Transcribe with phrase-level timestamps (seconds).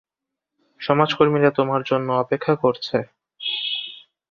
[0.81, 2.97] সমাজকর্মীরা তোমার জন্যে অপেক্ষা করছে।